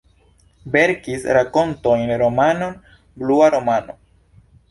[0.75, 2.73] Verkis rakontojn, romanon
[3.23, 3.99] "Blua romano".